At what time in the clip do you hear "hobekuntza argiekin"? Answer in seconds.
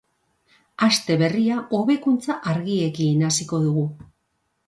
1.79-3.23